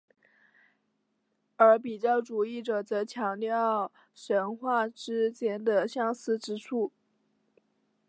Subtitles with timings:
[1.57, 6.91] 而比较主义者则强调神话之间的相似之处。